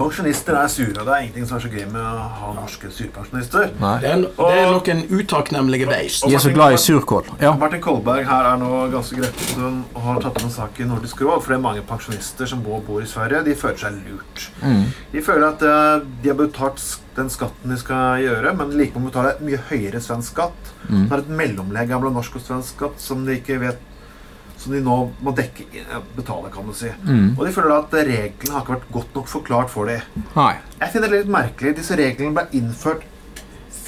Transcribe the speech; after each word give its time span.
Pensjonister 0.00 0.56
er 0.56 0.68
sure, 0.72 0.94
og 0.96 1.04
det 1.04 1.12
er 1.12 1.24
ingenting 1.26 1.48
som 1.48 1.58
er 1.58 1.64
så 1.66 1.70
gøy 1.70 1.84
med 1.92 2.00
å 2.00 2.26
ha 2.40 2.52
norske 2.56 2.88
surpensjonister. 2.94 3.66
Det 3.76 4.08
er, 4.08 4.22
det 4.24 4.60
er 4.62 4.70
noen 4.72 5.02
utakknemlige 5.12 5.88
beist. 5.90 6.24
De 6.24 6.36
er 6.38 6.40
så 6.40 6.52
glad 6.54 6.76
i 6.76 6.80
surkål. 6.80 7.28
Ja. 7.42 7.52
Martin 7.60 7.82
Kolberg 7.84 8.24
her 8.28 8.48
er 8.54 8.60
nå 8.62 8.70
ganske 8.94 9.18
gretten 9.20 9.82
og 9.92 10.00
har 10.06 10.22
tatt 10.24 10.40
opp 10.40 10.46
en 10.46 10.54
sak 10.54 10.80
i 10.80 10.88
Nordisk 10.88 11.20
råd. 11.20 11.42
For 11.44 11.52
det 11.52 11.58
er 11.58 11.64
mange 11.66 11.84
pensjonister 11.84 12.48
som 12.48 12.64
bor, 12.64 12.80
bor 12.86 13.04
i 13.04 13.10
Sverige. 13.10 13.44
De 13.44 13.58
føler 13.60 13.82
seg 13.82 14.00
lurt. 14.08 14.48
Mm. 14.64 14.88
De 15.12 15.24
føler 15.26 15.48
at 15.50 15.66
eh, 15.68 16.08
de 16.22 16.32
har 16.32 16.40
betalt 16.40 16.86
den 17.18 17.28
skatten 17.32 17.74
de 17.74 17.78
skal 17.80 18.24
gjøre, 18.24 18.54
men 18.56 18.74
likevel 18.78 19.10
betaler 19.10 19.36
betale 19.36 19.50
mye 19.50 19.60
høyere 19.68 20.00
svensk 20.00 20.32
skatt. 20.32 20.74
Mm. 20.88 21.04
Det 21.04 21.12
er 21.12 21.22
et 21.24 21.32
mellomlegg 21.42 21.92
mellom 21.92 22.16
norsk 22.16 22.40
og 22.40 22.46
svensk 22.46 22.78
skatt 22.78 23.02
som 23.02 23.26
de 23.26 23.36
ikke 23.40 23.60
vet 23.60 23.89
som 24.60 24.74
de 24.74 24.82
nå 24.84 24.96
må 25.24 25.32
dekke, 25.36 25.66
eh, 25.80 26.02
betale, 26.16 26.50
kan 26.52 26.66
du 26.68 26.74
si. 26.76 26.90
Mm. 27.06 27.32
Og 27.38 27.46
de 27.46 27.52
føler 27.54 27.72
at 27.78 27.96
reglene 27.96 28.52
har 28.52 28.64
ikke 28.64 28.76
vært 28.76 28.92
godt 28.92 29.16
nok 29.16 29.30
forklart 29.32 29.72
for 29.72 29.88
dem. 29.88 30.22
Nei. 30.36 30.52
Jeg 30.82 30.92
finner 30.92 31.08
det 31.08 31.22
litt 31.22 31.32
merkelig. 31.32 31.74
Disse 31.80 31.96
reglene 31.96 32.36
ble 32.36 32.46
innført 32.60 33.06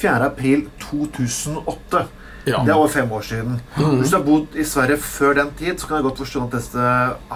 4. 0.03 0.27
april 0.31 0.67
2008. 0.81 2.07
Ja. 2.45 2.59
Det 2.65 2.73
er 2.73 2.75
over 2.75 2.91
fem 2.91 3.11
år 3.15 3.21
siden. 3.23 3.59
Mm. 3.77 3.99
Hvis 4.01 4.11
du 4.11 4.17
har 4.17 4.23
bodd 4.25 4.55
i 4.59 4.65
Sverige 4.67 4.97
før 4.99 5.37
den 5.37 5.51
tid, 5.59 5.77
så 5.79 5.87
kan 5.87 5.99
jeg 5.99 6.07
godt 6.09 6.23
forstå 6.25 6.47
at 6.47 6.55
dette 6.57 6.87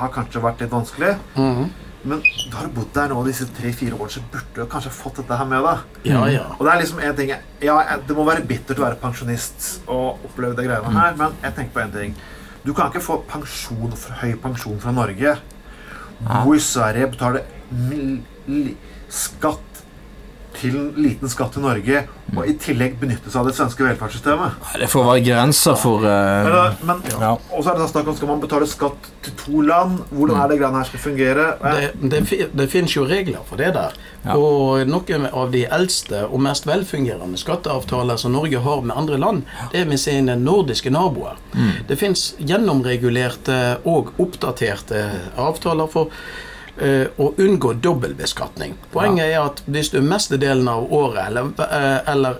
har 0.02 0.10
kanskje 0.16 0.42
vært 0.44 0.64
litt 0.64 0.74
vanskelig. 0.74 1.14
Mm. 1.38 1.70
Men 2.08 2.24
da 2.52 2.60
har 2.60 2.68
du 2.68 2.76
bodd 2.76 2.90
der 2.96 3.12
nå 3.12 3.22
disse 3.26 3.48
tre-fire 3.58 3.96
årene, 3.96 4.14
så 4.18 4.24
burde 4.32 4.56
du 4.56 4.72
kanskje 4.72 4.92
fått 4.96 5.22
dette 5.22 5.38
her 5.40 5.48
med 5.50 5.64
deg. 5.66 5.86
ja, 6.12 6.24
ja. 6.32 6.46
Og 6.58 6.66
det 6.66 6.74
er 6.74 6.82
liksom 6.82 7.00
en 7.04 7.16
ting 7.16 7.32
Ja, 7.64 7.78
det 8.08 8.16
må 8.16 8.26
være 8.28 8.46
bittert 8.48 8.80
å 8.80 8.86
være 8.86 9.00
pensjonist 9.02 9.70
og 9.88 10.26
oppleve 10.28 10.58
de 10.60 10.68
greiene 10.68 10.94
her, 10.94 11.16
men 11.20 11.40
jeg 11.44 11.56
tenker 11.56 11.74
på 11.74 11.84
en 11.86 11.96
ting. 11.96 12.18
Du 12.68 12.74
kan 12.76 12.90
ikke 12.92 13.00
få 13.00 13.22
pensjon, 13.30 13.94
høy 14.20 14.34
pensjon 14.44 14.80
fra 14.84 14.92
Norge, 14.92 15.38
bo 16.20 16.52
i 16.52 16.60
Sverige, 16.60 17.08
betale 17.14 17.46
skatt 19.08 19.84
til 20.58 20.76
liten 20.98 21.30
skatt 21.32 21.54
til 21.56 21.64
Norge, 21.64 22.04
og 22.36 22.42
i 22.50 22.54
tillegg 22.60 22.98
benytte 23.00 23.30
seg 23.32 23.40
av 23.42 23.48
det 23.50 23.56
svenske 23.58 23.86
velferdssystemet. 23.86 24.58
Det 24.82 24.90
får 24.92 25.06
være 25.08 25.24
grenser 25.28 25.78
for 25.80 26.04
uh, 26.04 26.10
Men, 26.10 26.52
da- 26.54 26.74
men, 26.90 27.02
Ja. 27.22 27.32
Og 27.54 27.64
så 27.64 27.72
er 27.74 27.80
det 27.80 27.90
snakk 27.92 28.08
om 28.12 28.18
skal 28.18 28.32
man 28.34 28.42
betale 28.44 28.68
skatt 28.70 29.08
til 29.26 29.36
to 29.40 29.62
land. 29.68 30.02
Hvordan 30.12 30.42
er 30.44 30.52
det 30.52 30.60
greiene 30.60 30.82
her 30.82 30.90
skal 30.90 31.04
fungere? 31.04 31.46
Det, 31.62 31.92
det, 32.12 32.50
det 32.58 32.68
finnes 32.74 32.96
jo 32.98 33.06
regler 33.10 33.46
for 33.48 33.60
det 33.62 33.72
der. 33.78 33.96
Ja. 34.26 34.36
Og 34.36 34.84
noen 34.90 35.30
av 35.30 35.54
de 35.54 35.64
eldste 35.72 36.26
og 36.28 36.42
mest 36.44 36.68
velfungerende 36.68 37.40
skatteavtaler 37.40 38.20
som 38.20 38.34
Norge 38.36 38.60
har 38.66 38.82
med 38.84 38.98
andre 38.98 39.18
land, 39.22 39.46
det 39.72 39.84
er 39.86 39.88
med 39.90 40.02
sine 40.02 40.36
nordiske 40.42 40.92
naboer. 40.92 41.38
Det 41.88 41.96
finnes 42.02 42.34
gjennomregulerte 42.44 43.78
og 43.88 44.14
oppdaterte 44.22 45.06
avtaler 45.40 45.88
for 45.92 46.12
eh, 46.12 46.57
å 47.18 47.32
unngå 47.38 47.74
dobbeltbeskatning. 47.82 48.76
Poenget 48.94 49.32
er 49.32 49.40
at 49.42 49.64
hvis 49.66 49.90
du 49.94 50.02
mestedelen 50.02 50.68
av 50.70 50.92
året 50.94 51.28
eller, 51.30 51.50
eh, 51.72 52.12
eller 52.14 52.38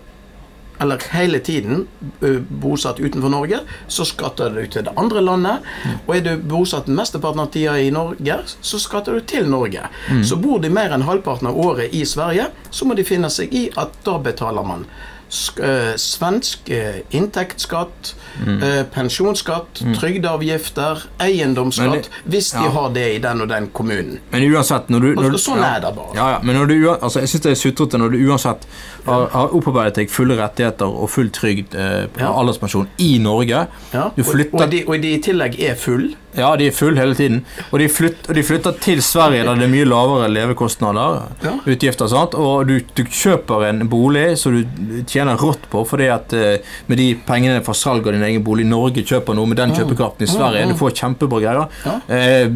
eller 0.80 1.02
hele 1.10 1.40
tiden 1.40 1.88
ø, 2.22 2.36
bosatt 2.50 3.00
utenfor 3.00 3.30
Norge, 3.34 3.60
så 3.88 4.06
skatter 4.06 4.50
du 4.54 4.68
til 4.70 4.84
det 4.86 4.92
andre 4.96 5.24
landet. 5.26 5.66
Og 6.06 6.12
er 6.16 6.22
du 6.22 6.38
bosatt 6.38 6.86
mesteparten 6.86 7.42
av 7.42 7.50
tida 7.50 7.80
i 7.82 7.90
Norge, 7.90 8.36
så 8.62 8.78
skatter 8.78 9.18
du 9.18 9.22
til 9.26 9.50
Norge. 9.50 9.88
Så 10.22 10.38
bor 10.38 10.60
de 10.62 10.70
mer 10.70 10.94
enn 10.94 11.02
halvparten 11.08 11.50
av 11.50 11.58
året 11.58 11.96
i 11.98 12.04
Sverige, 12.06 12.52
så 12.70 12.86
må 12.86 12.94
de 12.94 13.04
finne 13.10 13.30
seg 13.34 13.54
i 13.58 13.72
at 13.76 13.98
da 14.06 14.20
betaler 14.22 14.64
man 14.70 14.86
svensk 15.30 16.70
ø, 16.72 16.82
inntektsskatt, 17.12 18.14
mm. 18.46 18.62
pensjonsskatt, 18.94 19.82
trygdeavgifter, 19.98 21.04
eiendomsskatt, 21.24 22.10
hvis 22.26 22.52
de 22.56 22.64
ja. 22.64 22.74
har 22.76 22.92
det 22.96 23.08
i 23.16 23.18
den 23.24 23.42
og 23.44 23.50
den 23.52 23.70
kommunen. 23.76 24.20
Men 24.32 24.46
uansett 24.54 24.92
når 24.94 25.00
du, 25.00 25.10
når 25.20 25.36
du 25.36 25.42
sånn 25.42 25.60
ja. 25.64 25.74
er 25.76 25.84
det 25.84 25.94
bare. 25.98 26.14
Ja, 26.18 26.30
ja, 26.36 26.40
men 26.44 26.60
når 26.60 26.72
du, 26.72 26.78
altså, 26.94 27.24
jeg 27.24 27.34
syns 27.34 27.48
det 27.48 27.52
er 27.56 27.60
sutrete 27.60 28.00
når 28.02 28.16
du 28.16 28.22
uansett 28.30 28.68
har, 29.08 29.28
har 29.34 29.56
opparbeidet 29.56 29.96
deg 30.02 30.12
fulle 30.12 30.38
rettigheter 30.40 30.88
og 30.88 31.10
full 31.12 31.30
trygd 31.34 31.76
eh, 31.76 32.06
Ja. 32.20 32.32
alderspensjon 32.32 32.88
i 33.04 33.18
Norge. 33.24 33.66
Ja, 33.94 34.10
Du 34.16 34.24
og, 34.24 34.32
flytter 34.32 34.64
og, 34.64 34.72
de, 34.72 34.84
og 34.88 35.02
de 35.04 35.14
i 35.16 35.20
tillegg 35.24 35.60
er 35.64 35.76
full. 35.80 36.16
Ja, 36.38 36.52
de 36.56 36.68
er 36.70 36.72
full 36.76 36.98
hele 37.00 37.16
tiden. 37.18 37.46
Og 37.72 37.80
de, 37.82 37.88
flytter, 37.90 38.30
og 38.30 38.36
de 38.38 38.44
flytter 38.46 38.76
til 38.84 39.02
Sverige 39.02 39.46
der 39.48 39.58
det 39.58 39.66
er 39.66 39.72
mye 39.72 39.88
lavere 39.88 40.28
levekostnader. 40.30 41.24
Utgifter, 41.66 42.08
sant? 42.12 42.36
Og 42.38 42.68
du, 42.70 42.76
du 42.98 43.04
kjøper 43.10 43.66
en 43.72 43.88
bolig 43.90 44.38
som 44.38 44.54
du 44.54 44.62
tjener 45.10 45.17
rått 45.26 45.70
på, 45.72 45.84
fordi 45.88 46.08
at 46.14 46.34
eh, 46.34 46.64
med 46.88 46.98
de 47.02 47.08
pengene 47.28 47.64
fra 47.66 47.74
salg 47.74 48.08
av 48.08 48.14
din 48.14 48.24
egen 48.24 48.44
bolig 48.46 48.66
Norge 48.68 49.04
kjøper 49.04 49.36
noe 49.38 49.50
med 49.50 49.58
den 49.58 49.74
kjøpekraften 49.76 50.28
i 50.28 50.32
Sverige. 50.32 50.68
Du 50.70 50.78
får 50.78 50.96
kjempebra 51.02 51.42
greier. 51.44 51.80
Ja. 51.86 51.96
Eh, 52.14 52.52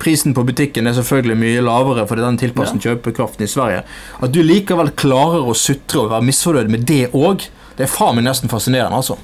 prisen 0.00 0.34
på 0.34 0.44
butikken 0.48 0.86
er 0.86 0.96
selvfølgelig 0.96 1.38
mye 1.40 1.64
lavere 1.66 2.06
fordi 2.08 2.24
den 2.24 2.40
tilpasser 2.40 2.80
kjøpekraften 2.80 3.44
i 3.44 3.50
Sverige. 3.50 3.84
At 4.20 4.32
du 4.32 4.40
likevel 4.42 4.94
klarer 4.96 5.44
å 5.44 5.56
sutre 5.56 6.06
og 6.06 6.14
være 6.14 6.28
misfornøyd 6.30 6.72
med 6.72 6.86
det 6.88 7.10
òg, 7.12 7.50
det 7.76 7.86
er 7.86 7.92
faen 7.92 8.16
meg 8.18 8.26
nesten 8.26 8.50
fascinerende, 8.52 8.96
altså. 8.96 9.18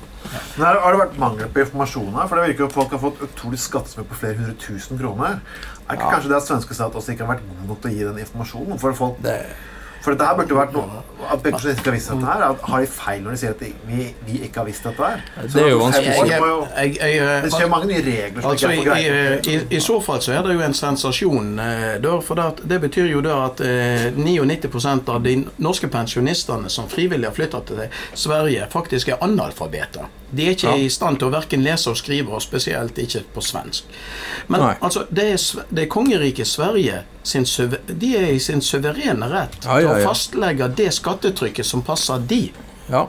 Men 0.57 0.67
her 0.67 0.81
har 0.83 0.95
det 0.95 1.01
vært 1.01 1.19
mangel 1.21 1.51
på 1.53 1.63
informasjon 1.63 2.15
her? 2.17 2.29
For 2.29 2.39
det 2.39 2.49
virker 2.49 2.65
jo 2.65 2.69
at 2.71 2.77
folk 2.77 2.95
har 2.97 3.03
fått 3.03 3.23
utrolig 3.27 3.61
skattesmell 3.63 4.09
på 4.09 4.19
flere 4.21 4.41
hundre 4.41 4.57
tusen 4.61 5.01
kroner. 5.01 5.41
Er 5.87 5.99
ikke 5.99 6.11
kanskje 6.17 6.33
det 6.33 6.39
at 6.41 6.49
svenske 6.49 6.77
stat 6.77 6.99
også 6.99 7.15
ikke 7.15 7.27
har 7.27 7.37
vært 7.37 7.47
god 7.47 7.71
nok 7.71 7.83
til 7.83 7.93
å 7.93 7.95
gi 7.95 8.07
den 8.09 8.23
informasjonen? 8.25 8.81
For, 8.83 8.97
folk, 8.99 9.21
for 10.05 10.13
dette 10.15 10.27
her 10.29 10.37
burde 10.39 10.53
jo 10.55 10.59
vært 10.61 10.73
noe 10.77 11.03
At 11.33 11.41
pensjonister 11.43 11.81
ikke 11.81 11.91
har 11.91 11.95
visst 11.97 12.11
dette 12.13 12.27
her. 12.29 12.43
At, 12.47 12.61
har 12.71 12.81
de 12.85 12.87
feil 12.93 13.23
når 13.25 13.31
de 13.35 13.39
sier 13.41 13.55
at 13.55 13.63
de, 13.65 13.71
vi, 13.89 14.05
vi 14.27 14.35
ikke 14.47 14.61
har 14.61 14.67
visst 14.69 14.85
dette 14.87 15.07
her? 15.09 15.23
Det 15.55 15.63
er 15.63 15.71
jo 15.73 15.79
vanskelig. 15.81 16.11
Jeg, 16.29 16.41
jo- 16.43 16.67
jeg, 16.77 16.93
jeg, 17.01 17.15
jeg, 17.17 17.43
Det 17.47 17.53
skjer 17.55 17.71
mange 17.73 17.89
nye 17.91 18.03
regler 18.05 18.43
som 18.45 18.51
Altså, 18.51 18.71
ikke 18.77 18.99
i, 19.01 19.07
er 19.07 19.17
for 19.17 19.51
i, 19.51 19.55
i, 19.57 19.79
I 19.79 19.81
så 19.87 19.97
fall 20.05 20.21
så 20.23 20.35
er 20.37 20.43
det 20.47 20.55
jo 20.59 20.63
en 20.67 20.77
sensasjon. 20.77 21.49
Eh, 21.65 22.07
for 22.29 22.39
det, 22.43 22.69
det 22.75 22.81
betyr 22.85 23.09
jo 23.11 23.23
da 23.25 23.39
at 23.49 23.65
eh, 23.65 24.07
99 24.15 25.09
av 25.17 25.23
de 25.25 25.35
norske 25.65 25.89
pensjonistene 25.91 26.71
som 26.71 26.89
frivillig 26.93 27.27
har 27.31 27.35
flytta 27.35 27.63
til 27.73 27.83
Sverige, 28.15 28.69
faktisk 28.73 29.09
er 29.09 29.25
analfabeter. 29.25 30.07
De 30.31 30.47
er 30.47 30.55
ikke 30.57 30.69
Ja. 30.69 30.77
i 30.77 30.89
stand 30.91 31.19
til 31.19 31.29
å 31.29 31.35
verken 31.35 31.63
lese 31.65 31.91
og 31.91 31.97
skrive, 31.99 32.31
og 32.35 32.43
spesielt 32.43 32.99
ikke 32.99 33.25
på 33.35 33.43
svensk. 33.43 33.85
Men 34.49 34.61
Nei. 34.61 34.75
altså, 34.81 35.07
det 35.11 35.29
er, 35.33 35.67
det 35.71 35.85
er 35.87 35.91
kongeriket 35.93 36.47
Sverige 36.47 37.03
sin 37.27 37.47
De 37.87 38.11
er 38.17 38.31
i 38.33 38.41
sin 38.43 38.63
suverene 38.63 39.29
rett 39.31 39.59
Ja, 39.65 39.81
til 39.81 39.91
å 39.91 39.97
fastlegge 40.07 40.69
det 40.79 40.93
skattetrykket 40.95 41.67
som 41.67 41.83
passer 41.87 42.23
de. 42.23 42.45
Ja, 42.89 43.07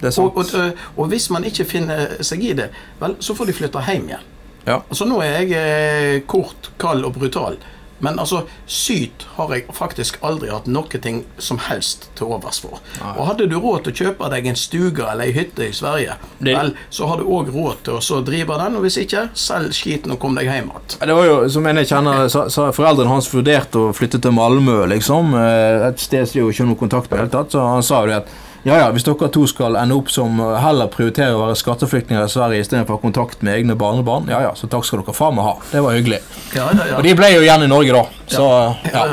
det 0.00 0.10
er 0.10 0.14
sant. 0.14 0.36
Og, 0.36 0.54
og, 0.54 0.86
og 0.96 1.10
hvis 1.12 1.28
man 1.34 1.46
ikke 1.48 1.66
finner 1.68 2.16
seg 2.24 2.44
i 2.44 2.52
det, 2.58 2.70
vel, 3.00 3.16
så 3.20 3.34
får 3.36 3.50
de 3.50 3.56
flytte 3.60 3.84
hjem 3.88 4.10
igjen. 4.10 4.32
Ja. 4.66 4.80
Altså 4.82 5.06
Nå 5.06 5.20
er 5.22 5.40
jeg 5.40 5.52
eh, 5.56 6.20
kort, 6.26 6.72
kald 6.82 7.06
og 7.06 7.14
brutal, 7.14 7.58
men 8.00 8.18
altså 8.18 8.42
syt 8.66 9.24
har 9.36 9.52
jeg 9.54 9.66
faktisk 9.72 10.18
aldri 10.26 10.50
hatt 10.52 10.66
noe 10.66 11.00
ting 11.02 11.24
som 11.38 11.58
helst 11.58 12.08
til 12.18 12.26
overs 12.36 12.58
for. 12.60 12.80
Og 13.16 13.22
hadde 13.30 13.46
du 13.50 13.56
råd 13.60 13.84
til 13.86 13.92
å 13.92 13.96
kjøpe 14.02 14.30
deg 14.30 14.46
en 14.50 14.58
stuga 14.60 15.10
eller 15.12 15.24
ei 15.30 15.32
hytte 15.36 15.68
i 15.68 15.72
Sverige, 15.72 16.16
Det- 16.38 16.56
vel, 16.56 16.74
så 16.90 17.06
har 17.08 17.16
du 17.18 17.24
òg 17.24 17.52
råd 17.54 17.82
til 17.84 17.94
å 18.00 18.24
drive 18.24 18.58
den, 18.58 18.76
og 18.76 18.82
hvis 18.82 18.98
ikke, 19.04 19.28
selg 19.34 19.72
skiten 19.72 20.12
og 20.12 20.18
kom 20.20 20.34
deg 20.34 20.44
hjem 20.46 20.70
igjen. 20.70 20.98
Det 21.06 21.14
var 21.16 21.24
jo, 21.26 21.48
som 21.48 21.66
en 21.66 21.76
jeg 21.76 21.86
kjenner, 21.88 22.28
så, 22.28 22.46
så 22.50 22.70
Foreldrene 22.72 23.08
hans 23.08 23.28
vurderte 23.32 23.74
å 23.78 23.94
flytte 23.96 24.20
til 24.20 24.32
Malmö, 24.32 24.86
liksom. 24.88 25.34
eh, 25.34 25.86
Et 25.88 25.98
sted 26.00 26.26
som 26.26 26.32
de 26.32 26.40
jo 26.40 26.50
ikke 26.50 26.64
har 26.64 26.66
noe 26.72 26.76
kontakt 26.80 27.10
med 27.10 27.18
i 27.18 27.22
det 27.22 27.30
hele 27.32 27.44
tatt. 27.44 27.52
Så 27.52 27.60
han 27.62 27.82
sa 27.82 28.00
jo 28.02 28.06
det 28.06 28.16
at 28.16 28.28
ja, 28.66 28.80
ja, 28.82 28.88
hvis 28.94 29.06
dere 29.06 29.30
to 29.32 29.46
skal 29.50 29.78
ende 29.80 29.96
opp 29.96 30.10
som 30.12 30.40
eh, 30.42 30.56
heller 30.62 30.90
prioriterer 30.92 31.36
å 31.36 31.44
være 31.44 31.60
skatteflyktninger 31.60 32.26
i 32.26 32.32
Sverige 32.32 32.66
istedenfor 32.66 32.96
å 32.96 32.98
ha 32.98 33.04
kontakt 33.06 33.46
med 33.46 33.60
egne 33.60 33.78
barnebarn, 33.78 34.28
ja 34.32 34.42
ja, 34.48 34.50
så 34.58 34.68
takk 34.70 34.88
skal 34.88 35.04
dere 35.04 35.16
faen 35.16 35.38
meg 35.38 35.48
ha. 35.48 35.54
Det 35.70 35.84
var 35.86 35.96
hyggelig. 35.96 36.20
Ja, 36.56 36.66
ja, 36.74 36.90
ja. 36.90 36.98
Og 36.98 37.06
de 37.06 37.14
ble 37.18 37.32
jo 37.36 37.46
igjen 37.46 37.64
i 37.64 37.70
Norge, 37.70 37.96
da. 37.96 38.28
Så 38.36 38.50
ja. 38.90 39.06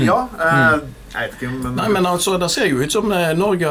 Ja, 0.00 0.22
eh, 0.38 0.88
jeg 1.10 1.26
vet 1.26 1.40
ikke, 1.40 1.48
men, 1.50 1.74
Nei, 1.74 1.88
men 1.90 2.06
altså, 2.06 2.36
Det 2.38 2.48
ser 2.52 2.68
jo 2.70 2.78
ut 2.84 2.92
som 2.94 3.10
eh, 3.12 3.32
Norge 3.38 3.70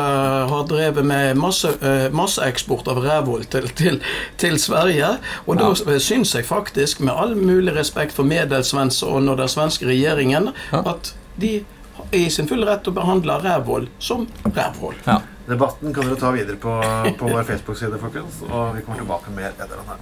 har 0.51 0.65
drevet 0.67 1.05
med 1.05 1.39
masse, 1.39 1.71
eh, 1.81 2.09
av 2.11 2.99
rævhull 3.05 3.45
til, 3.45 3.69
til, 3.79 4.01
til 4.37 4.59
Sverige. 4.59 5.17
Og 5.47 5.57
da 5.59 5.71
eh, 5.71 5.99
syns 5.99 6.35
jeg 6.35 6.45
faktisk, 6.45 6.99
med 6.99 7.13
all 7.15 7.35
mulig 7.35 7.75
respekt 7.75 8.13
for 8.13 8.23
Medelsvensson 8.23 9.29
og 9.29 9.37
den 9.37 9.47
svenske 9.47 9.87
regjeringen, 9.87 10.51
at 10.71 11.15
de 11.39 11.63
er 12.11 12.25
i 12.25 12.29
sin 12.29 12.47
fulle 12.47 12.67
rett 12.67 12.83
til 12.83 12.91
å 12.91 12.99
behandle 12.99 13.39
rævhull 13.43 13.87
som 13.99 14.27
rævhull. 14.43 14.95
ja. 15.07 15.21
Debatten 15.49 15.93
kan 15.93 16.05
dere 16.05 16.19
ta 16.19 16.29
videre 16.31 16.55
på, 16.61 16.75
på 17.17 17.27
vår 17.33 17.43
Facebook-side, 17.43 17.97
folkens. 18.01 18.43
Og 18.49 18.75
vi 18.75 18.81
kommer 18.85 19.01
tilbake 19.01 19.33
med 19.33 19.49
etter 19.49 19.65
den 19.73 19.89
her. 19.89 19.97